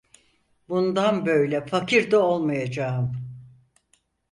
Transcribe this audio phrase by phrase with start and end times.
[0.69, 3.11] Bundan böyle fakir de olmayacağım.